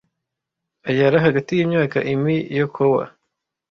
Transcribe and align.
ayara 0.89 1.17
hagati 1.25 1.51
yimyaka 1.57 1.97
imi 2.13 2.35
yakowa 2.57 3.03